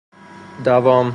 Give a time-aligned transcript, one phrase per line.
[0.65, 1.09] دوام